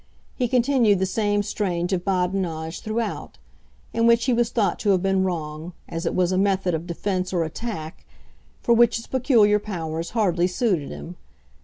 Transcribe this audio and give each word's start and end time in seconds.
He 0.35 0.47
continued 0.47 0.97
the 0.97 1.05
same 1.05 1.43
strain 1.43 1.87
of 1.91 2.03
badinage 2.03 2.79
throughout, 2.81 3.37
in 3.93 4.07
which 4.07 4.25
he 4.25 4.33
was 4.33 4.49
thought 4.49 4.79
to 4.79 4.89
have 4.89 5.03
been 5.03 5.23
wrong, 5.23 5.73
as 5.87 6.07
it 6.07 6.15
was 6.15 6.31
a 6.31 6.39
method 6.39 6.73
of 6.73 6.87
defence, 6.87 7.31
or 7.31 7.43
attack, 7.43 8.03
for 8.63 8.73
which 8.73 8.95
his 8.95 9.05
peculiar 9.05 9.59
powers 9.59 10.09
hardly 10.17 10.47
suited 10.47 10.89
him. 10.89 11.17